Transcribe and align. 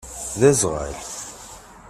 D 0.39 0.41
aẓɣal. 0.49 0.95